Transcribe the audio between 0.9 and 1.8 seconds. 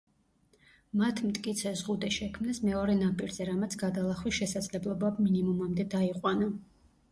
მათ მტკიცე